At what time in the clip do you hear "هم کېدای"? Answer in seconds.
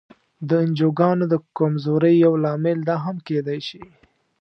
3.05-3.59